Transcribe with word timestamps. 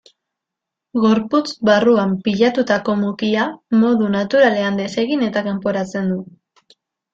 Gorputz 1.03 1.51
barruan 1.69 2.15
pilatutako 2.29 2.97
mukia 3.03 3.45
modu 3.83 4.09
naturalean 4.17 4.83
desegin 4.83 5.29
eta 5.29 5.47
kanporatzen 5.51 6.11
du. 6.17 6.21